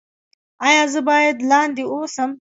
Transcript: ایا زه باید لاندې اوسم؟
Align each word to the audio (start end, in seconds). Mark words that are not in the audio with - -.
ایا 0.67 0.83
زه 0.93 0.99
باید 1.09 1.37
لاندې 1.49 1.83
اوسم؟ 1.93 2.29